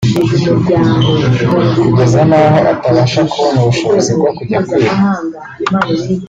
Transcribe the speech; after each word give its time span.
kugeza 1.81 2.21
naho 2.29 2.59
atabasha 2.73 3.19
kubona 3.31 3.57
ubushobozi 3.61 4.11
bwo 4.17 4.29
kujya 4.37 4.59
kwiga 4.67 4.95